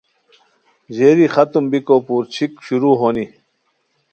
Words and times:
ژیری 0.95 1.27
ختم 1.35 1.63
بیکو 1.71 1.95
پورچھیک 2.07 2.51
شروع 2.65 2.95
ہونی 3.01 3.25